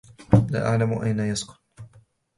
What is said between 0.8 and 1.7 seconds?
أين يسكن.